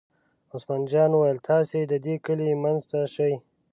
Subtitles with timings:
[0.53, 3.33] عثمان جان وویل: تاسې د دې کلي منځ ته شئ.